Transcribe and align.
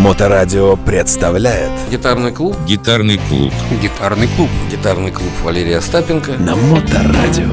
Моторадио 0.00 0.78
представляет. 0.78 1.70
Гитарный 1.90 2.32
клуб. 2.32 2.56
Гитарный 2.66 3.20
клуб. 3.28 3.52
Гитарный 3.82 4.28
клуб. 4.28 4.48
Гитарный 4.70 5.10
клуб 5.10 5.28
Валерия 5.44 5.76
Остапенко. 5.76 6.38
На 6.38 6.56
Моторадио. 6.56 7.50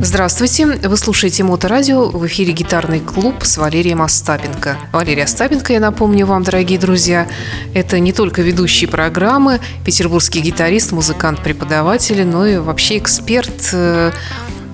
Здравствуйте, 0.00 0.64
вы 0.66 0.96
слушаете 0.96 1.44
Моторадио, 1.44 2.08
в 2.08 2.26
эфире 2.26 2.54
«Гитарный 2.54 3.00
клуб» 3.00 3.34
с 3.42 3.58
Валерием 3.58 4.00
Остапенко. 4.00 4.78
Валерий 4.92 5.24
Остапенко, 5.24 5.74
я 5.74 5.80
напомню 5.80 6.24
вам, 6.24 6.42
дорогие 6.42 6.78
друзья, 6.78 7.28
это 7.74 7.98
не 8.00 8.14
только 8.14 8.40
ведущий 8.40 8.86
программы, 8.86 9.60
петербургский 9.84 10.40
гитарист, 10.40 10.92
музыкант, 10.92 11.42
преподаватель, 11.42 12.24
но 12.24 12.46
и 12.46 12.56
вообще 12.56 12.96
эксперт 12.96 13.70
э, 13.72 14.10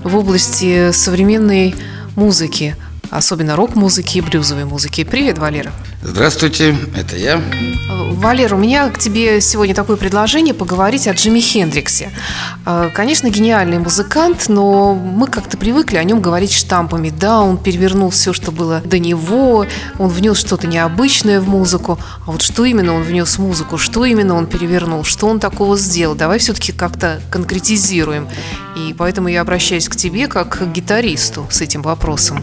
в 0.03 0.15
области 0.15 0.91
современной 0.91 1.75
музыки, 2.15 2.75
особенно 3.11 3.55
рок-музыки 3.55 4.17
и 4.17 4.21
блюзовой 4.21 4.65
музыки. 4.65 5.03
Привет, 5.03 5.37
Валера. 5.37 5.71
Здравствуйте, 6.01 6.75
это 6.95 7.15
я 7.15 7.39
Валер, 8.21 8.53
у 8.53 8.57
меня 8.57 8.89
к 8.89 8.99
тебе 8.99 9.41
сегодня 9.41 9.73
такое 9.73 9.97
предложение 9.97 10.53
поговорить 10.53 11.07
о 11.07 11.13
Джимми 11.13 11.39
Хендриксе. 11.39 12.11
Э, 12.67 12.91
Конечно, 12.93 13.29
гениальный 13.29 13.79
музыкант, 13.79 14.45
но 14.47 14.93
мы 14.93 15.25
как-то 15.25 15.57
привыкли 15.57 15.97
о 15.97 16.03
нем 16.03 16.21
говорить 16.21 16.51
штампами. 16.51 17.09
Да, 17.09 17.41
он 17.41 17.57
перевернул 17.57 18.11
все, 18.11 18.31
что 18.31 18.51
было 18.51 18.81
до 18.85 18.99
него, 18.99 19.65
он 19.97 20.09
внес 20.09 20.37
что-то 20.37 20.67
необычное 20.67 21.41
в 21.41 21.49
музыку. 21.49 21.97
А 22.27 22.31
вот 22.31 22.43
что 22.43 22.63
именно 22.63 22.93
он 22.93 23.01
внес 23.01 23.37
в 23.37 23.39
музыку, 23.39 23.79
что 23.79 24.05
именно 24.05 24.35
он 24.35 24.45
перевернул, 24.45 25.03
что 25.03 25.25
он 25.25 25.39
такого 25.39 25.75
сделал? 25.75 26.13
Давай 26.13 26.37
все-таки 26.37 26.73
как-то 26.73 27.21
конкретизируем. 27.31 28.27
И 28.75 28.93
поэтому 28.95 29.29
я 29.29 29.41
обращаюсь 29.41 29.89
к 29.89 29.95
тебе 29.95 30.27
как 30.27 30.59
к 30.59 30.71
гитаристу 30.71 31.47
с 31.49 31.61
этим 31.61 31.81
вопросом. 31.81 32.39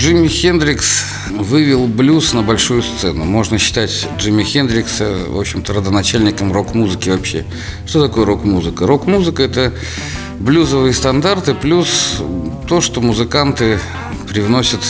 Джимми 0.00 0.28
Хендрикс 0.28 1.04
вывел 1.28 1.86
блюз 1.86 2.32
на 2.32 2.40
большую 2.40 2.82
сцену. 2.82 3.26
Можно 3.26 3.58
считать 3.58 4.08
Джимми 4.16 4.42
Хендрикса, 4.42 5.26
в 5.28 5.38
общем-то, 5.38 5.74
родоначальником 5.74 6.54
рок-музыки 6.54 7.10
вообще. 7.10 7.44
Что 7.84 8.08
такое 8.08 8.24
рок-музыка? 8.24 8.86
Рок-музыка– 8.86 9.42
это 9.44 9.74
блюзовые 10.38 10.94
стандарты 10.94 11.52
плюс 11.52 12.16
то, 12.66 12.80
что 12.80 13.02
музыканты 13.02 13.78
привносят 14.26 14.80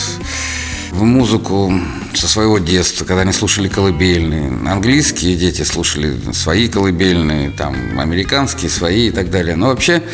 в 0.92 1.02
музыку 1.02 1.72
со 2.14 2.28
своего 2.28 2.60
детства, 2.60 3.04
когда 3.04 3.22
они 3.22 3.32
слушали 3.32 3.66
колыбельные. 3.66 4.52
Английские 4.64 5.34
дети 5.34 5.62
слушали 5.62 6.16
свои 6.32 6.68
колыбельные, 6.68 7.50
там, 7.50 7.98
американские 7.98 8.70
свои 8.70 9.08
и 9.08 9.10
так 9.10 9.28
далее. 9.28 9.56
Но 9.56 9.66
вообще 9.70 10.04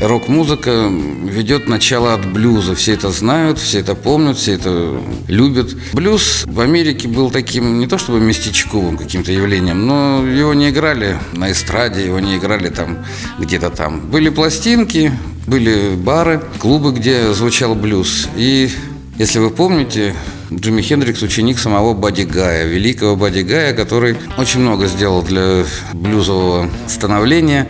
рок-музыка 0.00 0.90
ведет 1.24 1.68
начало 1.68 2.14
от 2.14 2.26
блюза. 2.26 2.74
Все 2.74 2.94
это 2.94 3.10
знают, 3.10 3.58
все 3.58 3.80
это 3.80 3.94
помнят, 3.94 4.36
все 4.36 4.54
это 4.54 5.00
любят. 5.28 5.74
Блюз 5.92 6.44
в 6.46 6.60
Америке 6.60 7.08
был 7.08 7.30
таким 7.30 7.78
не 7.78 7.86
то 7.86 7.98
чтобы 7.98 8.20
местечковым 8.20 8.96
каким-то 8.96 9.32
явлением, 9.32 9.86
но 9.86 10.26
его 10.26 10.54
не 10.54 10.70
играли 10.70 11.18
на 11.32 11.52
эстраде, 11.52 12.04
его 12.04 12.20
не 12.20 12.36
играли 12.36 12.68
там 12.68 12.98
где-то 13.38 13.70
там. 13.70 14.00
Были 14.10 14.30
пластинки, 14.30 15.12
были 15.46 15.94
бары, 15.94 16.40
клубы, 16.58 16.92
где 16.92 17.32
звучал 17.32 17.74
блюз. 17.74 18.28
И 18.36 18.70
если 19.18 19.38
вы 19.38 19.50
помните, 19.50 20.14
Джимми 20.52 20.82
Хендрикс 20.82 21.22
ученик 21.22 21.58
самого 21.58 21.94
Бадди 21.94 22.22
Гая, 22.22 22.66
великого 22.66 23.16
Бадди 23.16 23.40
Гая, 23.40 23.74
который 23.74 24.16
очень 24.38 24.60
много 24.60 24.86
сделал 24.86 25.22
для 25.22 25.64
блюзового 25.92 26.70
становления. 26.88 27.68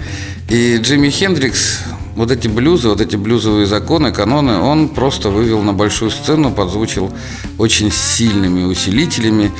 И 0.48 0.78
Джимми 0.80 1.10
Хендрикс 1.10 1.80
вот 2.16 2.30
эти 2.30 2.48
блюзы, 2.48 2.88
вот 2.88 3.00
эти 3.00 3.16
блюзовые 3.16 3.66
законы, 3.66 4.12
каноны, 4.12 4.58
он 4.58 4.88
просто 4.88 5.30
вывел 5.30 5.62
на 5.62 5.72
большую 5.72 6.10
сцену, 6.10 6.50
подзвучил 6.50 7.12
очень 7.58 7.90
сильными 7.92 8.64
усилителями. 8.64 9.52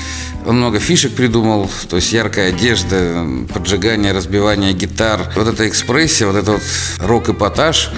Он 0.46 0.56
много 0.56 0.78
фишек 0.78 1.14
придумал, 1.14 1.70
то 1.88 1.96
есть 1.96 2.12
яркая 2.12 2.48
одежда, 2.48 3.26
поджигание, 3.52 4.12
разбивание 4.12 4.72
гитар. 4.72 5.30
Вот 5.36 5.48
эта 5.48 5.68
экспрессия, 5.68 6.26
вот 6.26 6.36
этот 6.36 6.48
вот 6.48 6.62
рок-эпатаж 6.98 7.90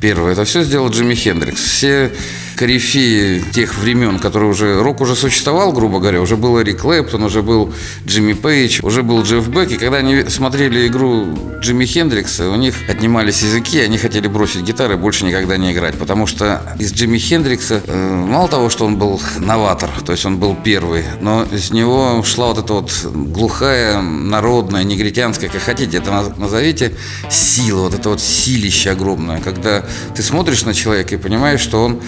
первый, 0.00 0.32
это 0.32 0.44
все 0.44 0.62
сделал 0.62 0.88
Джимми 0.88 1.14
Хендрикс. 1.14 1.60
Все 1.60 2.10
корифеи 2.56 3.42
тех 3.52 3.76
времен, 3.76 4.18
которые 4.18 4.50
уже... 4.50 4.82
Рок 4.82 5.00
уже 5.00 5.14
существовал, 5.14 5.72
грубо 5.72 5.98
говоря, 5.98 6.20
уже 6.20 6.36
был 6.36 6.60
Эрик 6.60 6.80
Клэптон, 6.80 7.22
уже 7.22 7.42
был 7.42 7.72
Джимми 8.06 8.32
Пейдж, 8.32 8.80
уже 8.82 9.02
был 9.02 9.22
Джефф 9.22 9.48
Бек. 9.48 9.70
И 9.70 9.76
когда 9.76 9.98
они 9.98 10.24
смотрели 10.28 10.86
игру 10.86 11.26
Джимми 11.60 11.84
Хендрикса, 11.84 12.50
у 12.50 12.56
них 12.56 12.74
отнимались 12.88 13.42
языки, 13.42 13.80
они 13.80 13.98
хотели 13.98 14.28
бросить 14.28 14.62
гитары 14.62 14.94
и 14.94 14.96
больше 14.96 15.24
никогда 15.24 15.56
не 15.56 15.72
играть. 15.72 15.96
Потому 15.98 16.26
что 16.26 16.62
из 16.78 16.92
Джимми 16.92 17.18
Хендрикса, 17.18 17.82
э, 17.86 18.24
мало 18.26 18.48
того, 18.48 18.70
что 18.70 18.84
он 18.84 18.96
был 18.96 19.20
новатор, 19.38 19.90
то 20.04 20.12
есть 20.12 20.24
он 20.24 20.38
был 20.38 20.56
первый, 20.56 21.04
но 21.20 21.44
из 21.50 21.70
него 21.70 22.22
шла 22.24 22.48
вот 22.48 22.58
эта 22.58 22.72
вот 22.74 22.92
глухая, 23.12 24.00
народная, 24.00 24.84
негритянская, 24.84 25.50
как 25.50 25.62
хотите, 25.62 25.98
это 25.98 26.34
назовите, 26.36 26.92
сила, 27.30 27.82
вот 27.82 27.94
это 27.94 28.08
вот 28.10 28.20
силище 28.20 28.90
огромное, 28.90 29.40
когда 29.40 29.84
ты 30.14 30.22
смотришь 30.22 30.64
на 30.64 30.74
человека 30.74 31.14
и 31.14 31.18
понимаешь, 31.18 31.60
что 31.60 31.84
он 31.84 32.00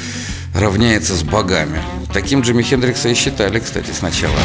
равняется 0.54 1.14
с 1.14 1.22
богами. 1.22 1.82
Таким 2.12 2.40
Джимми 2.42 2.62
Хендрикса 2.62 3.08
и 3.08 3.14
считали, 3.14 3.58
кстати, 3.58 3.90
сначала. 3.90 4.38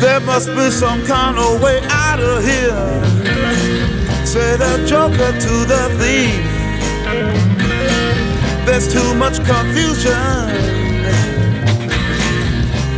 There 0.00 0.20
must 0.20 0.48
be 0.54 0.70
some 0.70 1.04
kind 1.06 1.38
of 1.38 1.62
way 1.62 1.80
out 1.90 2.20
of 2.20 2.44
here. 2.44 3.06
Say 4.24 4.56
the 4.56 4.84
joker 4.86 5.32
to 5.32 5.54
the 5.66 5.88
thief. 5.98 6.56
There's 8.66 8.92
too 8.92 9.14
much 9.14 9.36
confusion. 9.44 10.12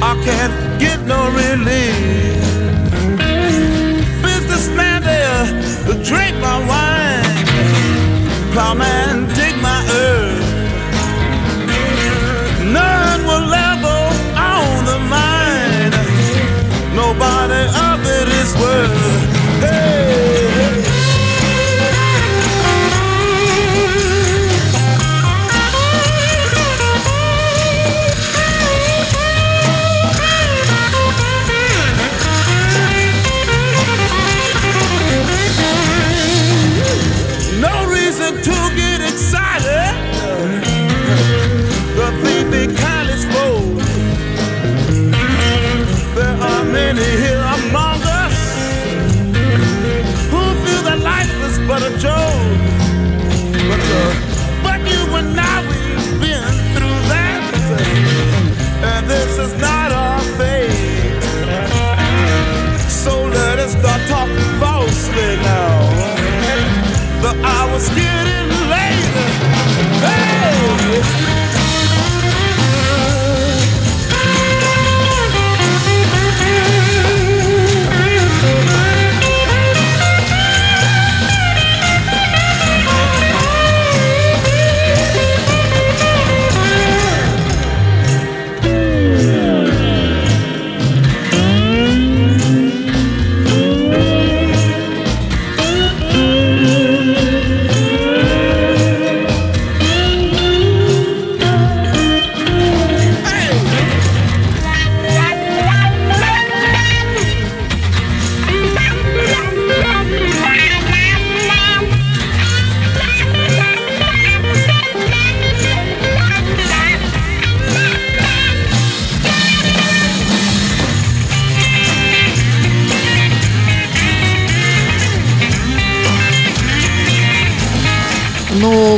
I 0.01 0.15
can't 0.25 0.81
get 0.81 1.01
no 1.07 1.29
relief. 1.31 2.38
Drink 5.95 6.37
my 6.41 6.59
wine. 6.69 7.47
Plowman, 8.53 9.38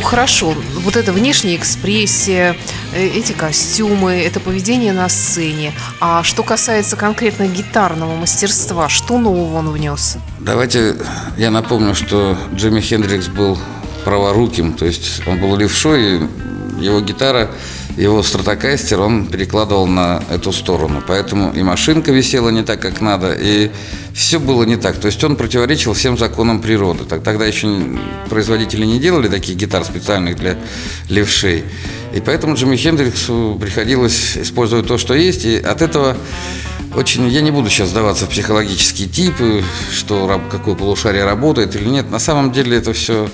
Хорошо. 0.03 0.55
Вот 0.77 0.97
эта 0.97 1.13
внешняя 1.13 1.57
экспрессия, 1.57 2.57
э, 2.93 3.07
эти 3.07 3.33
костюмы, 3.33 4.13
это 4.13 4.41
поведение 4.41 4.93
на 4.93 5.09
сцене. 5.09 5.73
А 6.01 6.23
что 6.23 6.43
касается 6.43 6.97
конкретно 6.97 7.47
гитарного 7.47 8.17
мастерства, 8.17 8.89
что 8.89 9.19
нового 9.19 9.59
он 9.59 9.71
внес? 9.71 10.17
Давайте 10.39 10.97
я 11.37 11.51
напомню, 11.51 11.95
что 11.95 12.37
Джимми 12.55 12.81
Хендрикс 12.81 13.29
был 13.29 13.59
праворуким, 14.05 14.75
то 14.75 14.87
есть 14.87 15.23
он 15.27 15.39
был 15.39 15.57
левшой, 15.57 16.29
его 16.81 17.01
гитара, 17.01 17.51
его 18.03 18.23
стратокастер 18.23 19.01
он 19.01 19.27
перекладывал 19.27 19.87
на 19.87 20.23
эту 20.31 20.53
сторону. 20.53 21.03
Поэтому 21.07 21.53
и 21.53 21.63
машинка 21.63 22.13
висела 22.13 22.49
не 22.51 22.63
так, 22.63 22.81
как 22.81 23.01
надо, 23.01 23.33
и 23.33 23.71
все 24.15 24.39
было 24.41 24.65
не 24.65 24.77
так. 24.77 24.97
То 24.97 25.07
есть 25.07 25.23
он 25.23 25.37
противоречил 25.37 25.93
всем 25.93 26.17
законам 26.17 26.61
природы. 26.61 27.05
Так- 27.05 27.23
Тогда 27.23 27.45
еще 27.47 27.69
производители 28.29 28.85
не 28.87 28.99
делали 28.99 29.29
таких 29.29 29.57
гитар 29.57 29.85
специальных 29.85 30.37
для 30.37 30.57
левшей. 31.09 31.65
И 32.15 32.21
поэтому 32.21 32.55
Джимми 32.57 32.77
Хендриксу 32.77 33.59
приходилось 33.61 34.37
использовать 34.37 34.87
то, 34.87 34.99
что 34.99 35.15
есть, 35.15 35.45
и 35.45 35.57
от 35.57 35.83
этого 35.83 36.17
очень, 36.95 37.29
я 37.29 37.41
не 37.41 37.51
буду 37.51 37.71
сейчас 37.71 37.91
сдаваться 37.91 38.27
в 38.27 38.31
психологические 38.31 39.09
типы, 39.09 39.63
что 39.93 40.41
какое 40.51 40.75
полушарие 40.75 41.25
работает 41.25 41.77
или 41.77 41.89
нет. 41.89 42.11
На 42.11 42.19
самом 42.19 42.53
деле 42.53 42.79
это 42.79 42.93
все 42.93 43.29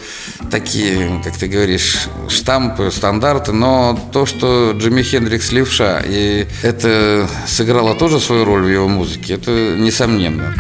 такие, 0.51 1.21
как 1.25 1.37
ты 1.37 1.47
говоришь, 1.49 2.09
штампы, 2.29 2.91
стандарты. 2.91 3.53
Но 3.53 3.99
то, 4.13 4.27
что 4.27 4.73
Джимми 4.73 5.03
Хендрикс 5.03 5.53
левша, 5.53 6.03
и 6.05 6.47
это 6.63 7.29
сыграло 7.47 7.95
тоже 7.95 8.21
свою 8.21 8.45
роль 8.45 8.63
в 8.63 8.69
его 8.69 8.89
музыке, 8.89 9.35
это 9.35 9.77
несомненно. 9.77 10.55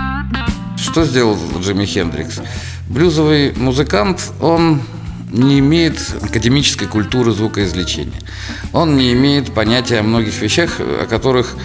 Что 0.76 1.04
сделал 1.04 1.38
Джимми 1.60 1.84
Хендрикс? 1.84 2.40
Блюзовый 2.88 3.52
музыкант, 3.56 4.30
он 4.40 4.80
не 5.30 5.58
имеет 5.58 6.00
академической 6.22 6.86
культуры 6.86 7.32
звукоизвлечения. 7.32 8.20
Он 8.72 8.96
не 8.96 9.12
имеет 9.12 9.52
понятия 9.52 9.98
о 9.98 10.02
многих 10.02 10.40
вещах, 10.40 10.78
о 10.78 11.06
которых 11.06 11.56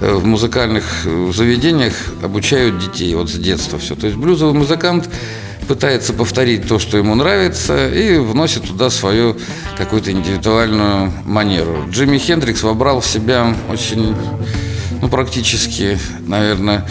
э, 0.00 0.12
в 0.14 0.24
музыкальных 0.24 0.84
э, 1.04 1.32
заведениях 1.34 1.94
обучают 2.22 2.78
детей 2.78 3.14
вот 3.14 3.30
с 3.30 3.34
детства 3.34 3.78
все. 3.78 3.96
То 3.96 4.06
есть 4.06 4.18
блюзовый 4.18 4.54
музыкант 4.54 5.08
пытается 5.66 6.14
повторить 6.14 6.66
то, 6.66 6.78
что 6.78 6.96
ему 6.96 7.14
нравится, 7.14 7.92
и 7.92 8.16
вносит 8.18 8.64
туда 8.64 8.88
свою 8.88 9.36
какую-то 9.76 10.10
индивидуальную 10.10 11.12
манеру. 11.24 11.84
Джимми 11.90 12.18
Хендрикс 12.18 12.62
вобрал 12.62 13.00
в 13.00 13.06
себя 13.06 13.54
очень, 13.68 14.16
ну, 15.02 15.08
практически, 15.08 15.98
наверное, 16.26 16.88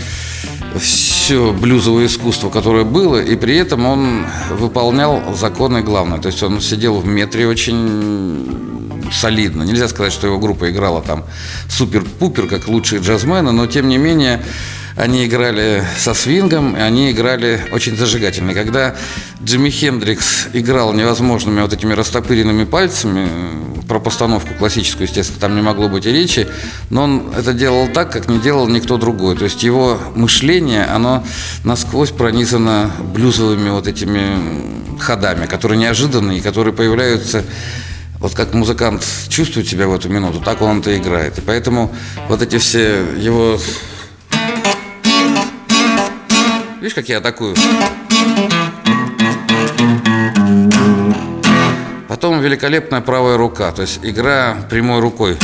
все 0.77 1.51
блюзовое 1.51 2.05
искусство, 2.05 2.49
которое 2.49 2.83
было, 2.83 3.21
и 3.21 3.35
при 3.35 3.55
этом 3.55 3.85
он 3.85 4.25
выполнял 4.51 5.21
законы 5.35 5.81
главное. 5.81 6.19
То 6.19 6.27
есть 6.27 6.41
он 6.43 6.61
сидел 6.61 6.99
в 6.99 7.05
метре 7.05 7.47
очень 7.47 8.67
солидно. 9.11 9.63
Нельзя 9.63 9.87
сказать, 9.87 10.13
что 10.13 10.27
его 10.27 10.39
группа 10.39 10.69
играла 10.69 11.01
там 11.01 11.23
супер-пупер, 11.69 12.47
как 12.47 12.67
лучшие 12.67 13.01
джазмены, 13.01 13.51
но 13.51 13.67
тем 13.67 13.87
не 13.87 13.97
менее 13.97 14.43
они 14.97 15.25
играли 15.25 15.83
со 15.97 16.13
свингом, 16.13 16.75
они 16.75 17.11
играли 17.11 17.61
очень 17.71 17.95
зажигательно. 17.95 18.53
Когда 18.53 18.95
Джимми 19.43 19.69
Хендрикс 19.69 20.47
играл 20.53 20.91
невозможными 20.91 21.61
вот 21.61 21.71
этими 21.71 21.93
растопыренными 21.93 22.65
пальцами, 22.65 23.29
про 23.87 23.99
постановку 23.99 24.53
классическую, 24.55 25.07
естественно, 25.07 25.39
там 25.39 25.55
не 25.55 25.61
могло 25.61 25.87
быть 25.87 26.05
и 26.05 26.11
речи, 26.11 26.47
но 26.89 27.03
он 27.03 27.33
это 27.37 27.53
делал 27.53 27.87
так, 27.87 28.11
как 28.11 28.27
не 28.27 28.39
делал 28.39 28.67
никто 28.67 28.97
другой. 28.97 29.37
То 29.37 29.45
есть 29.45 29.63
его 29.63 29.99
мышление, 30.15 30.85
оно 30.85 31.23
насквозь 31.63 32.09
пронизано 32.09 32.91
блюзовыми 33.13 33.69
вот 33.69 33.87
этими 33.87 34.99
ходами, 34.99 35.45
которые 35.45 35.77
неожиданные, 35.77 36.41
которые 36.41 36.73
появляются 36.73 37.43
вот 38.19 38.33
как 38.33 38.53
музыкант 38.53 39.05
чувствует 39.29 39.67
себя 39.67 39.87
в 39.87 39.93
эту 39.93 40.09
минуту, 40.09 40.41
так 40.43 40.61
он 40.61 40.79
это 40.79 40.97
играет. 40.97 41.37
И 41.37 41.41
поэтому 41.41 41.93
вот 42.27 42.41
эти 42.41 42.57
все 42.57 43.05
его... 43.17 43.59
Видишь, 46.79 46.93
как 46.93 47.09
я 47.09 47.17
атакую? 47.17 47.55
Потом 52.07 52.39
великолепная 52.39 53.01
правая 53.01 53.35
рука, 53.35 53.71
то 53.71 53.81
есть 53.81 53.99
игра 54.03 54.57
прямой 54.69 54.99
рукой. 54.99 55.37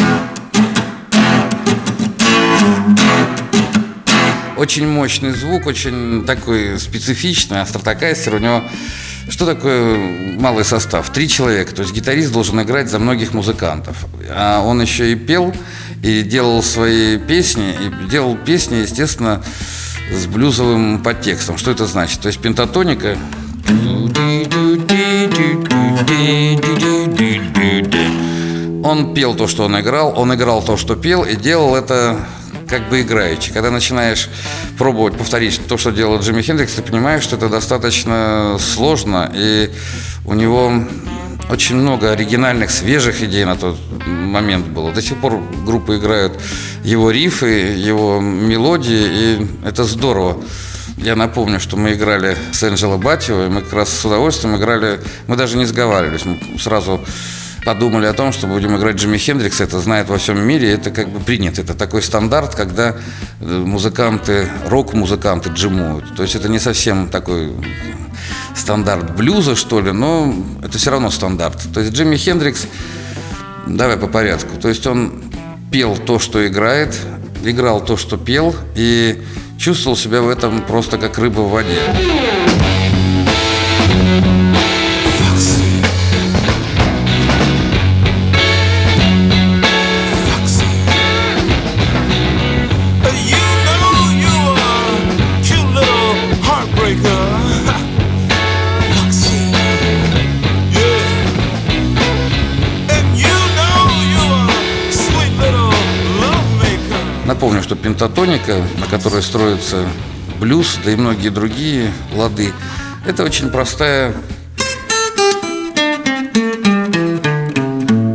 Очень 4.58 4.88
мощный 4.88 5.32
звук, 5.32 5.66
очень 5.66 6.24
такой 6.26 6.80
специфичный, 6.80 7.62
а 7.62 7.66
стратокастер 7.66 8.36
у 8.36 8.40
него... 8.40 8.64
Что 9.30 9.46
такое 9.46 10.38
малый 10.38 10.66
состав? 10.66 11.10
Три 11.10 11.28
человека, 11.28 11.74
то 11.74 11.82
есть 11.82 11.94
гитарист 11.94 12.32
должен 12.32 12.62
играть 12.62 12.90
за 12.90 13.00
многих 13.00 13.34
музыкантов. 13.34 14.06
А 14.30 14.62
он 14.62 14.82
еще 14.82 15.12
и 15.12 15.16
пел, 15.16 15.54
и 16.04 16.22
делал 16.22 16.62
свои 16.62 17.18
песни, 17.18 17.72
и 17.72 18.10
делал 18.10 18.36
песни, 18.36 18.76
естественно, 18.78 19.42
с 20.12 20.26
блюзовым 20.26 21.02
подтекстом. 21.04 21.58
Что 21.58 21.72
это 21.72 21.86
значит? 21.86 22.22
То 22.22 22.28
есть 22.28 22.40
пентатоника 22.40 23.18
он 28.84 29.14
пел 29.14 29.34
то, 29.34 29.48
что 29.48 29.64
он 29.64 29.80
играл, 29.80 30.14
он 30.18 30.34
играл 30.34 30.62
то, 30.62 30.78
что 30.78 30.96
пел, 30.96 31.24
и 31.24 31.36
делал 31.36 31.76
это 31.76 32.20
как 32.68 32.90
бы 32.90 33.02
играючи. 33.02 33.52
Когда 33.52 33.72
начинаешь 33.72 34.30
пробовать 34.78 35.18
повторить 35.18 35.60
то, 35.68 35.78
что 35.78 35.92
делал 35.92 36.20
Джимми 36.20 36.42
Хендрикс, 36.42 36.74
ты 36.74 36.82
понимаешь, 36.82 37.24
что 37.24 37.36
это 37.36 37.50
достаточно 37.50 38.58
сложно, 38.60 39.32
и 39.34 39.72
у 40.26 40.34
него 40.34 40.74
очень 41.54 41.76
много 41.76 42.12
оригинальных, 42.12 42.72
свежих 42.72 43.22
идей 43.22 43.46
на 43.46 43.56
тот 43.56 43.78
момент 44.08 44.66
было. 44.66 44.92
До 44.92 45.04
сих 45.04 45.18
пор 45.18 45.40
группы 45.64 45.98
играют 45.98 46.42
его 46.84 47.12
рифы, 47.12 47.76
его 47.78 48.20
мелодии, 48.20 49.04
и 49.06 49.48
это 49.64 49.84
здорово. 49.84 50.44
Я 50.98 51.16
напомню, 51.16 51.60
что 51.60 51.78
мы 51.78 51.94
играли 51.94 52.36
с 52.52 52.64
Энджело 52.64 52.98
Батио, 52.98 53.46
и 53.46 53.50
мы 53.50 53.62
как 53.62 53.74
раз 53.74 53.90
с 53.90 54.04
удовольствием 54.04 54.56
играли, 54.56 55.00
мы 55.28 55.36
даже 55.36 55.58
не 55.58 55.66
сговаривались, 55.66 56.26
мы 56.26 56.40
сразу 56.58 57.00
подумали 57.64 58.08
о 58.08 58.14
том, 58.14 58.34
что 58.34 58.48
будем 58.48 58.76
играть 58.76 58.96
Джимми 58.96 59.18
Хендрикс, 59.18 59.62
это 59.62 59.80
знает 59.80 60.10
во 60.10 60.18
всем 60.18 60.42
мире, 60.42 60.74
это 60.74 60.90
как 60.90 61.10
бы 61.10 61.20
принято, 61.20 61.62
это 61.62 61.76
такой 61.76 62.02
стандарт, 62.02 62.56
когда 62.56 62.96
э, 63.40 63.46
музыканты, 63.46 64.50
рок-музыканты 64.66 65.52
джимуют. 65.52 66.16
То 66.16 66.24
есть 66.24 66.36
это 66.36 66.50
не 66.50 66.60
совсем 66.60 67.10
такой 67.10 67.52
стандарт 68.56 69.16
блюза, 69.16 69.56
что 69.56 69.82
ли, 69.82 69.92
но 69.92 70.34
это 70.64 70.78
все 70.78 70.92
равно 70.92 71.10
стандарт. 71.10 71.62
То 71.74 71.80
есть 71.80 71.94
Джимми 71.94 72.18
Хендрикс, 72.18 72.68
давай 73.68 73.98
по 73.98 74.08
порядку, 74.08 74.58
то 74.62 74.70
есть 74.70 74.86
он 74.88 75.24
пел 75.72 75.98
то, 75.98 76.20
что 76.20 76.46
играет, 76.46 76.96
играл 77.44 77.84
то, 77.84 77.98
что 77.98 78.18
пел, 78.18 78.56
и 78.76 79.22
чувствовал 79.58 79.98
себя 79.98 80.22
в 80.22 80.30
этом 80.30 80.62
просто 80.62 80.98
как 80.98 81.18
рыба 81.18 81.42
в 81.42 81.50
воде. 81.50 81.80
Напомню, 107.44 107.62
что 107.62 107.76
пентатоника, 107.76 108.62
на 108.80 108.86
которой 108.88 109.22
строится 109.22 109.86
блюз, 110.40 110.80
да 110.86 110.92
и 110.92 110.96
многие 110.96 111.28
другие 111.28 111.92
лады, 112.16 112.54
это 113.06 113.26
очень 113.26 113.50
простая... 113.50 114.14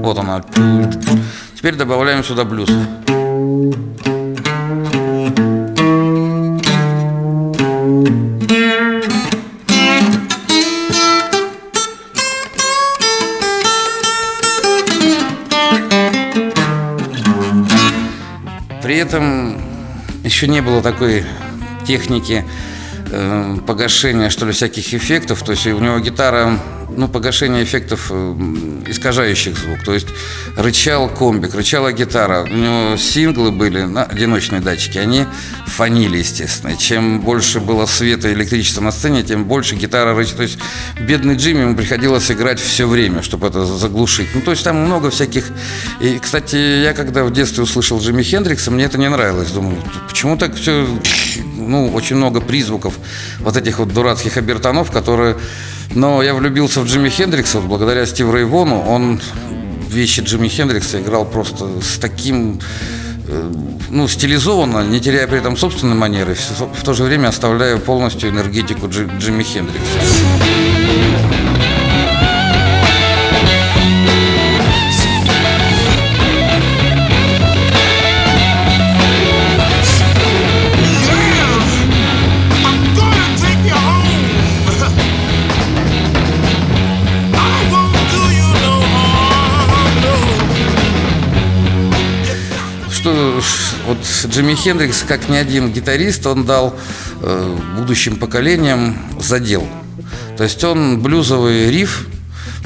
Вот 0.03 0.17
она. 0.17 0.43
Теперь 1.55 1.75
добавляем 1.75 2.25
сюда 2.25 2.45
блюз. 2.45 2.71
При 3.05 3.18
еще 20.39 20.47
не 20.47 20.63
было 20.63 20.81
такой 20.81 21.25
техники 21.85 22.45
э, 23.11 23.57
погашения, 23.67 24.31
что 24.31 24.47
ли, 24.47 24.53
всяких 24.53 24.95
эффектов. 24.95 25.43
То 25.43 25.53
есть 25.53 25.67
у 25.67 25.79
него 25.79 25.99
гитара, 25.99 26.59
ну, 26.89 27.09
погашение 27.09 27.65
эффектов 27.65 28.09
э, 28.11 28.35
искажающих 28.87 29.57
звук. 29.57 29.83
То 29.85 29.95
есть 29.95 30.09
рычал 30.57 31.09
комбик, 31.09 31.55
рычала 31.55 31.93
гитара. 31.93 32.43
У 32.43 32.55
него 32.55 32.97
синглы 32.97 33.53
были, 33.53 33.83
на, 33.83 34.05
одиночные 34.05 34.61
датчики, 34.61 34.99
они 34.99 35.27
фанили, 35.67 36.19
естественно. 36.19 36.77
Чем 36.77 37.21
больше 37.21 37.61
было 37.61 37.87
света 37.87 38.29
и 38.29 38.33
электричества 38.33 38.81
на 38.81 38.91
сцене, 38.91 39.23
тем 39.23 39.45
больше 39.45 39.77
гитара 39.77 40.15
рычала. 40.15 40.39
То 40.39 40.43
есть 40.43 40.59
бедный 41.01 41.37
Джимми 41.37 41.63
ему 41.63 41.77
приходилось 41.77 42.31
играть 42.31 42.61
все 42.61 42.87
время, 42.87 43.23
чтобы 43.23 43.49
это 43.49 43.65
заглушить. 43.65 44.29
Ну, 44.35 44.41
то 44.41 44.51
есть 44.51 44.65
там 44.65 44.77
много 44.77 45.11
всяких... 45.11 45.47
И, 46.01 46.19
кстати, 46.19 46.57
я 46.57 46.93
когда 46.95 47.25
в 47.25 47.33
детстве 47.33 47.63
услышал 47.63 48.01
Джимми 48.01 48.23
Хендрикса, 48.23 48.71
мне 48.71 48.85
это 48.85 48.99
не 48.99 49.09
нравилось. 49.09 49.51
Думаю, 49.51 49.77
почему 50.09 50.37
так 50.37 50.55
все... 50.55 50.87
Ну, 51.69 51.93
очень 51.93 52.17
много 52.17 52.41
призвуков 52.41 52.95
вот 53.41 53.57
этих 53.57 53.79
вот 53.79 53.93
дурацких 53.93 54.37
обертонов, 54.39 54.91
которые... 54.91 55.37
Но 55.95 56.23
я 56.23 56.35
влюбился 56.35 56.81
в 56.81 56.87
Джимми 56.87 57.11
Хендрикса 57.11 57.61
вот 57.61 57.69
благодаря 57.69 58.07
Стиву 58.07 58.33
Рейвону. 58.35 58.81
Он 58.81 59.21
вещи 59.89 60.21
Джимми 60.21 60.49
Хендрикса 60.49 61.01
играл 61.01 61.25
просто 61.25 61.69
с 61.83 61.99
таким 61.99 62.61
э, 63.27 63.53
ну, 63.91 64.09
стилизованно, 64.09 64.83
не 64.83 65.01
теряя 65.01 65.27
при 65.27 65.39
этом 65.39 65.57
собственной 65.57 65.95
манеры, 65.95 66.35
в 66.35 66.83
то 66.85 66.95
же 66.95 67.05
время 67.05 67.29
оставляя 67.29 67.77
полностью 67.77 68.31
энергетику 68.31 68.87
Джи- 68.89 69.11
Джимми 69.19 69.43
Хендрикса. 69.43 70.88
Джимми 94.27 94.55
Хендрикс, 94.55 95.05
как 95.07 95.29
ни 95.29 95.37
один 95.37 95.73
гитарист, 95.73 96.27
он 96.27 96.45
дал 96.45 96.75
э, 97.23 97.57
будущим 97.77 98.17
поколениям 98.17 98.97
задел. 99.21 99.67
То 100.37 100.45
есть 100.45 100.63
он 100.65 101.01
блюзовый 101.01 101.71
риф 101.71 102.07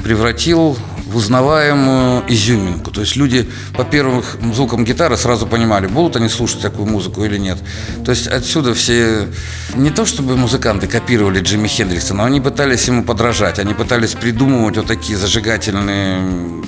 превратил 0.03 0.77
в 1.07 1.15
узнаваемую 1.15 2.23
изюминку. 2.27 2.91
То 2.91 3.01
есть 3.01 3.15
люди 3.15 3.47
по 3.75 3.83
первым 3.83 4.23
звукам 4.53 4.83
гитары 4.83 5.15
сразу 5.17 5.47
понимали, 5.47 5.87
будут 5.87 6.15
они 6.15 6.27
слушать 6.27 6.61
такую 6.61 6.87
музыку 6.87 7.23
или 7.23 7.37
нет. 7.37 7.57
То 8.03 8.11
есть 8.11 8.27
отсюда 8.27 8.73
все, 8.73 9.27
не 9.75 9.91
то 9.91 10.05
чтобы 10.05 10.35
музыканты 10.35 10.87
копировали 10.87 11.39
Джимми 11.39 11.67
Хендрикса, 11.67 12.13
но 12.13 12.23
они 12.23 12.41
пытались 12.41 12.87
ему 12.87 13.03
подражать, 13.03 13.59
они 13.59 13.73
пытались 13.73 14.13
придумывать 14.13 14.77
вот 14.77 14.87
такие 14.87 15.17
зажигательные 15.17 16.63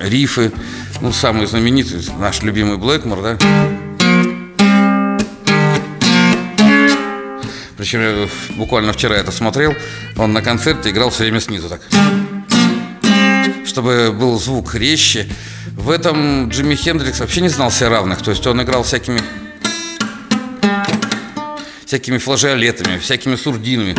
рифы. 0.00 0.52
Ну, 1.00 1.12
самый 1.12 1.46
знаменитый, 1.46 2.00
наш 2.18 2.42
любимый 2.42 2.78
Блэкмор, 2.78 3.22
да? 3.22 3.81
Причем 7.82 8.28
буквально 8.50 8.92
вчера 8.92 9.16
это 9.16 9.32
смотрел. 9.32 9.74
Он 10.16 10.32
на 10.32 10.40
концерте 10.40 10.90
играл 10.90 11.10
все 11.10 11.24
время 11.24 11.40
снизу 11.40 11.68
так. 11.68 11.80
Чтобы 13.66 14.12
был 14.12 14.38
звук 14.38 14.76
резче. 14.76 15.26
В 15.72 15.90
этом 15.90 16.48
Джимми 16.48 16.76
Хендрикс 16.76 17.18
вообще 17.18 17.40
не 17.40 17.48
знал 17.48 17.72
себе 17.72 17.88
равных. 17.88 18.22
То 18.22 18.30
есть 18.30 18.46
он 18.46 18.62
играл 18.62 18.84
всякими 18.84 19.20
всякими 21.84 22.18
флажиолетами, 22.18 22.98
всякими 22.98 23.34
сурдинами. 23.34 23.96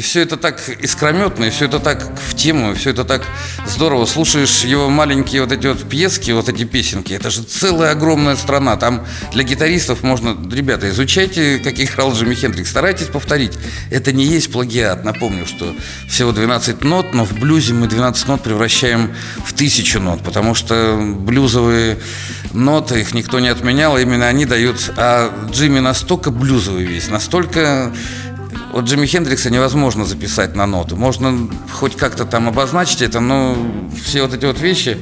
И 0.00 0.02
все 0.02 0.22
это 0.22 0.38
так 0.38 0.66
искрометно, 0.80 1.44
и 1.44 1.50
все 1.50 1.66
это 1.66 1.78
так 1.78 2.02
в 2.26 2.34
тему, 2.34 2.72
и 2.72 2.74
все 2.74 2.88
это 2.88 3.04
так 3.04 3.22
здорово. 3.66 4.06
Слушаешь 4.06 4.64
его 4.64 4.88
маленькие 4.88 5.42
вот 5.42 5.52
эти 5.52 5.66
вот 5.66 5.86
пьески, 5.86 6.30
вот 6.30 6.48
эти 6.48 6.64
песенки, 6.64 7.12
это 7.12 7.28
же 7.28 7.42
целая 7.42 7.90
огромная 7.90 8.36
страна. 8.36 8.78
Там 8.78 9.06
для 9.30 9.42
гитаристов 9.44 10.02
можно, 10.02 10.34
ребята, 10.50 10.88
изучайте, 10.88 11.58
как 11.58 11.78
играл 11.78 12.14
Джимми 12.14 12.34
Хендрикс, 12.34 12.70
старайтесь 12.70 13.08
повторить. 13.08 13.52
Это 13.90 14.10
не 14.10 14.24
есть 14.24 14.50
плагиат. 14.50 15.04
Напомню, 15.04 15.44
что 15.44 15.76
всего 16.08 16.32
12 16.32 16.82
нот, 16.82 17.12
но 17.12 17.26
в 17.26 17.34
блюзе 17.34 17.74
мы 17.74 17.86
12 17.86 18.26
нот 18.26 18.42
превращаем 18.42 19.14
в 19.44 19.52
тысячу 19.52 20.00
нот, 20.00 20.24
потому 20.24 20.54
что 20.54 20.98
блюзовые 20.98 21.98
ноты, 22.54 23.00
их 23.00 23.12
никто 23.12 23.38
не 23.38 23.48
отменял, 23.48 23.98
именно 23.98 24.26
они 24.28 24.46
дают... 24.46 24.92
А 24.96 25.30
Джимми 25.52 25.80
настолько 25.80 26.30
блюзовый 26.30 26.86
весь, 26.86 27.08
настолько 27.08 27.92
вот 28.72 28.84
Джимми 28.84 29.06
Хендрикса 29.06 29.50
невозможно 29.50 30.04
записать 30.04 30.54
на 30.54 30.66
ноты. 30.66 30.96
Можно 30.96 31.48
хоть 31.72 31.96
как-то 31.96 32.24
там 32.24 32.48
обозначить 32.48 33.02
это, 33.02 33.20
но 33.20 33.56
все 34.04 34.22
вот 34.22 34.34
эти 34.34 34.44
вот 34.44 34.60
вещи... 34.60 34.98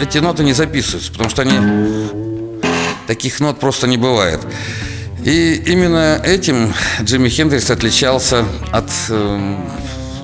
Эти 0.00 0.18
ноты 0.18 0.42
не 0.42 0.52
записываются, 0.52 1.12
потому 1.12 1.30
что 1.30 1.42
они... 1.42 2.08
Таких 3.06 3.40
нот 3.40 3.60
просто 3.60 3.86
не 3.86 3.96
бывает. 3.96 4.40
И 5.24 5.54
именно 5.66 6.20
этим 6.24 6.72
Джимми 7.02 7.28
Хендрикс 7.28 7.70
отличался 7.70 8.44
от 8.72 8.90
эм, 9.08 9.64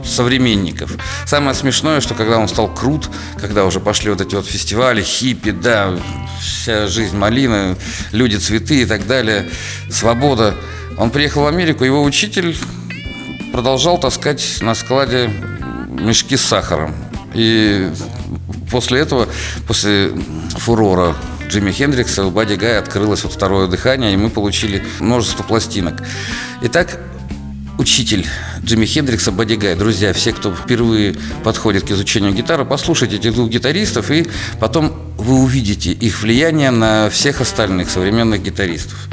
современников. 0.09 0.93
Самое 1.27 1.55
смешное, 1.55 2.01
что 2.01 2.15
когда 2.15 2.39
он 2.39 2.49
стал 2.49 2.73
крут, 2.73 3.09
когда 3.41 3.65
уже 3.65 3.81
пошли 3.81 4.11
вот 4.11 4.21
эти 4.21 4.35
вот 4.35 4.47
фестивали, 4.47 5.03
хиппи, 5.03 5.51
да, 5.51 5.99
вся 6.41 6.87
жизнь 6.87 7.17
малина, 7.17 7.77
люди 8.13 8.37
цветы 8.37 8.83
и 8.83 8.87
так 8.87 9.07
далее, 9.07 9.49
свобода. 9.91 10.55
Он 10.97 11.11
приехал 11.11 11.43
в 11.43 11.47
Америку, 11.47 11.85
его 11.85 12.03
учитель 12.03 12.57
продолжал 13.53 13.99
таскать 13.99 14.59
на 14.61 14.75
складе 14.75 15.31
мешки 15.89 16.37
с 16.37 16.43
сахаром. 16.43 16.95
И 17.35 17.91
после 18.71 19.01
этого, 19.01 19.29
после 19.67 20.13
фурора 20.57 21.17
Джимми 21.49 21.73
Хендрикса 21.73 22.25
у 22.25 22.31
Бадди 22.31 22.55
Гая 22.55 22.79
открылось 22.79 23.25
вот 23.25 23.33
второе 23.33 23.69
дыхание, 23.69 24.13
и 24.13 24.17
мы 24.17 24.29
получили 24.29 24.85
множество 25.01 25.43
пластинок. 25.43 26.03
Итак, 26.63 26.99
учитель 27.79 28.27
Джимми 28.63 28.85
Хендрикса 28.85 29.33
Бадди 29.33 29.55
Гай. 29.55 29.75
Друзья, 29.75 30.13
все, 30.13 30.33
кто 30.33 30.55
впервые 30.55 31.15
подходит 31.45 31.85
к 31.85 31.91
изучению 31.91 32.35
гитары, 32.35 32.65
послушайте 32.65 33.17
этих 33.17 33.35
двух 33.35 33.49
гитаристов, 33.49 34.11
и 34.11 34.27
потом 34.61 34.93
вы 35.17 35.37
увидите 35.41 35.93
их 35.93 36.21
влияние 36.21 36.71
на 36.71 37.09
всех 37.09 37.41
остальных 37.41 37.89
современных 37.89 38.43
гитаристов. 38.43 39.09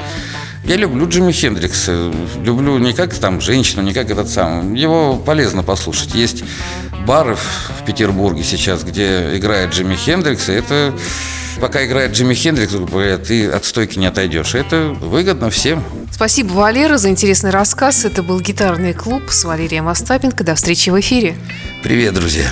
Я 0.66 0.78
люблю 0.78 1.08
Джимми 1.08 1.32
Хендрикса. 1.32 2.12
Люблю 2.44 2.80
не 2.80 2.94
как 2.94 3.14
там 3.14 3.40
женщину, 3.40 3.84
не 3.84 3.94
как 3.94 4.10
этот 4.10 4.30
самый. 4.30 4.80
Его 4.80 5.16
полезно 5.16 5.62
послушать. 5.62 6.16
Есть 6.16 6.44
бары 7.06 7.36
в 7.36 7.86
Петербурге 7.86 8.44
сейчас, 8.44 8.84
где 8.84 9.38
играет 9.38 9.74
Джимми 9.74 9.96
Хендрикс, 9.96 10.50
и 10.50 10.54
это 10.54 10.96
пока 11.60 11.86
играет 11.86 12.12
Джимми 12.12 12.34
Хендрикс, 12.34 12.74
ты 13.28 13.50
от 13.50 13.66
стойки 13.66 13.98
не 13.98 14.08
отойдешь. 14.08 14.56
Это 14.56 14.96
выгодно 15.00 15.50
всем. 15.50 15.84
Спасибо, 16.12 16.54
Валера, 16.54 16.98
за 16.98 17.10
интересный 17.10 17.50
рассказ. 17.50 18.06
Это 18.06 18.24
был 18.24 18.40
гитарный 18.40 18.94
клуб 18.94 19.24
с 19.30 19.44
Валерием 19.44 19.88
Остапенко. 19.88 20.44
До 20.44 20.56
встречи 20.56 20.90
в 20.90 21.00
эфире. 21.00 21.36
Привет, 21.84 22.14
друзья. 22.14 22.48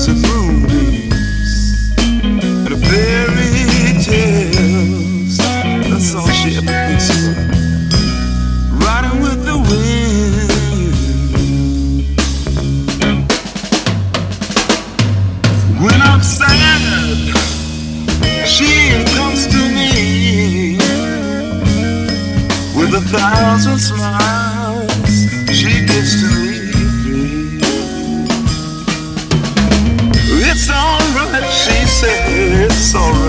This 0.00 0.29
so 32.92 33.19